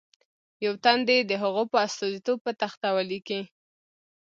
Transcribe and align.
یو 0.65 0.73
تن 0.83 0.97
دې 1.09 1.17
د 1.29 1.31
هغو 1.43 1.63
په 1.71 1.77
استازیتوب 1.87 2.37
په 2.45 2.51
تخته 2.61 2.87
ولیکي. 2.97 3.41